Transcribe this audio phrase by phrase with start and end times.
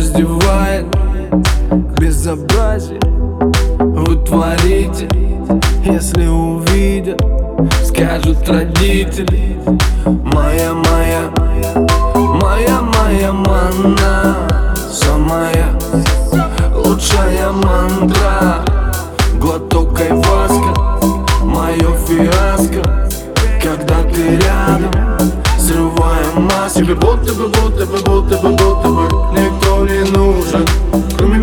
[0.00, 0.86] раздевает
[1.98, 3.00] Безобразие.
[3.78, 4.16] Вы
[5.84, 7.39] Если увидят
[8.00, 9.58] Скажут родители.
[10.06, 11.30] Моя, моя
[12.14, 14.36] Моя, моя мана
[14.90, 15.78] Самая
[16.74, 18.64] Лучшая мантра.
[19.38, 21.04] Глоток айваска
[21.44, 22.82] Мое фиаско.
[23.62, 29.08] Когда ты рядом Срываем маску Тебе будто бы, будто бы, будто бы, будто бы
[29.38, 30.66] Никто не нужен
[31.20, 31.39] кроме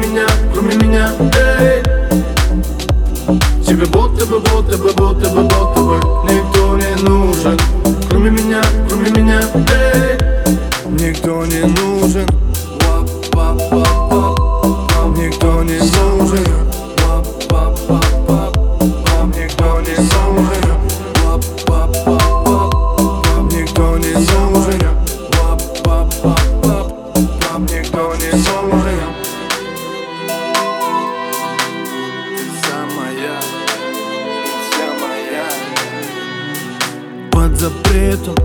[37.67, 38.35] запретом,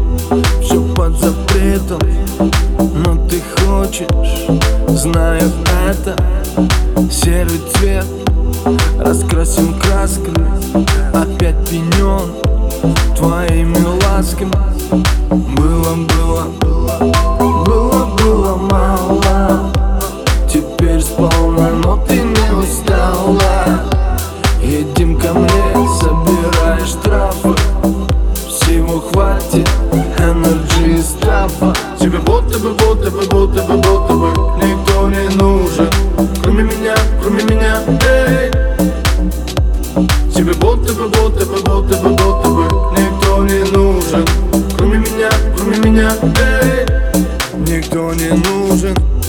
[0.61, 2.01] все под запретом.
[3.05, 4.06] Но ты хочешь,
[4.89, 5.42] знаю
[5.89, 6.17] это
[7.11, 8.06] Серый цвет
[8.98, 10.48] Раскрасим красками
[11.15, 12.33] Опять пенен
[13.17, 14.53] Твоими ласками.
[15.31, 17.31] Было, было Было,
[40.34, 42.65] Тебе будто бы, будто бы, будто бы, будто бы
[42.97, 44.25] Никто не нужен.
[44.76, 46.87] Кроме меня, кроме меня, эй!
[47.66, 49.22] Никто не нужен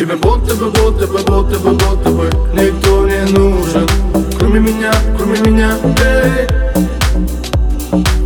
[0.00, 3.86] Тебе будто бы, будто бы, будто бы, будто бы Никто не нужен.
[4.38, 6.46] Кроме меня, кроме меня, эй.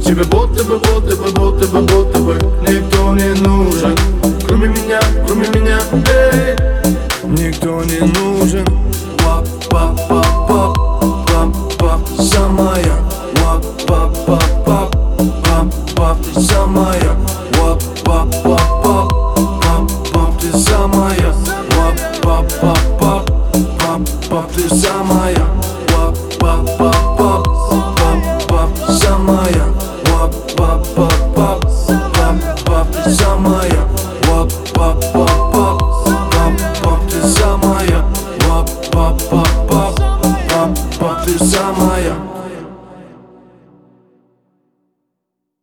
[0.01, 3.97] Тебе будто бы, будто бы, будто бы, будто бы Никто не нужен.
[4.47, 6.55] Кроме меня, кроме меня, эй.
[7.25, 8.65] Никто не нужен.
[9.19, 10.79] Пап, пап, пап,
[11.27, 13.03] пап, пап, самая.
[13.43, 17.44] Пап, пап, пап, пап, пап, ты самая
[24.35, 25.64] пап, пап,